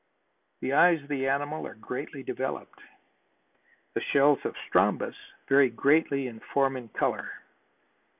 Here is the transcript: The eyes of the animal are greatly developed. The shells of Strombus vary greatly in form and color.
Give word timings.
The 0.61 0.73
eyes 0.73 0.99
of 1.03 1.09
the 1.09 1.27
animal 1.27 1.67
are 1.67 1.75
greatly 1.75 2.23
developed. 2.23 2.79
The 3.93 4.01
shells 4.01 4.39
of 4.45 4.55
Strombus 4.67 5.13
vary 5.47 5.69
greatly 5.69 6.25
in 6.25 6.39
form 6.55 6.75
and 6.75 6.91
color. 6.91 7.29